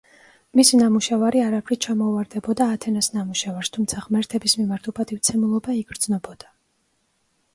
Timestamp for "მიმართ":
4.61-4.89